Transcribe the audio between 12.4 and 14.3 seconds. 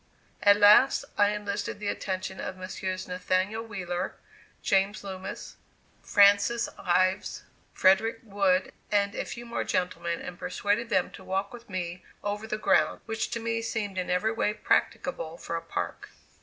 the ground, which to me seemed in